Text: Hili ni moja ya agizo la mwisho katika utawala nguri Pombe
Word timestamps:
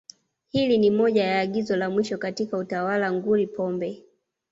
Hili 0.51 0.77
ni 0.77 0.91
moja 0.91 1.23
ya 1.23 1.39
agizo 1.39 1.75
la 1.75 1.89
mwisho 1.89 2.17
katika 2.17 2.57
utawala 2.57 3.13
nguri 3.13 3.47
Pombe 3.47 4.03